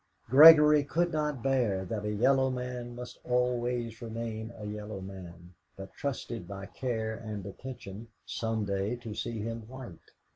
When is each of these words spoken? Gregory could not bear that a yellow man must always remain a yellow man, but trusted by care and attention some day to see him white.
Gregory 0.31 0.83
could 0.83 1.11
not 1.11 1.43
bear 1.43 1.85
that 1.85 2.03
a 2.03 2.11
yellow 2.11 2.49
man 2.49 2.95
must 2.95 3.19
always 3.23 4.01
remain 4.01 4.51
a 4.57 4.65
yellow 4.65 4.99
man, 4.99 5.53
but 5.77 5.93
trusted 5.93 6.47
by 6.47 6.65
care 6.65 7.13
and 7.15 7.45
attention 7.45 8.07
some 8.25 8.65
day 8.65 8.95
to 8.95 9.13
see 9.13 9.41
him 9.41 9.61
white. 9.67 9.99